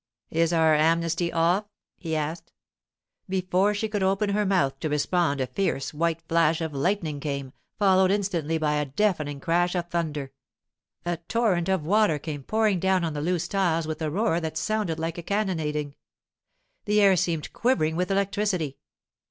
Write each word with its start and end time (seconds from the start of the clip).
'Is 0.31 0.51
our 0.51 0.73
amnesty 0.73 1.31
off?' 1.31 1.69
he 1.95 2.15
asked. 2.15 2.51
Before 3.29 3.75
she 3.75 3.87
could 3.87 4.01
open 4.01 4.31
her 4.31 4.47
mouth 4.47 4.79
to 4.79 4.89
respond 4.89 5.39
a 5.39 5.45
fierce 5.45 5.93
white 5.93 6.23
flash 6.27 6.59
of 6.59 6.73
lightning 6.73 7.19
came, 7.19 7.53
followed 7.77 8.09
instantly 8.09 8.57
by 8.57 8.77
a 8.77 8.85
deafening 8.85 9.39
crash 9.39 9.75
of 9.75 9.89
thunder. 9.89 10.31
A 11.05 11.17
torrent 11.27 11.69
of 11.69 11.85
water 11.85 12.17
came 12.17 12.41
pouring 12.41 12.79
down 12.79 13.03
on 13.03 13.13
the 13.13 13.21
loose 13.21 13.47
tiles 13.47 13.85
with 13.85 14.01
a 14.01 14.09
roar 14.09 14.39
that 14.39 14.57
sounded 14.57 14.97
like 14.97 15.19
a 15.19 15.23
cannonading. 15.23 15.93
The 16.85 16.99
air 16.99 17.15
seemed 17.15 17.53
quivering 17.53 17.95
with 17.95 18.09
electricity. 18.09 18.77